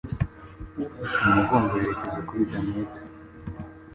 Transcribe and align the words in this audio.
ufite 0.87 1.17
umugongo 1.27 1.71
yerekeza 1.81 2.19
kuri 2.27 2.43
Damietta 2.51 3.01